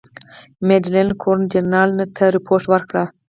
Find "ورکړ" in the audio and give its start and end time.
2.69-2.95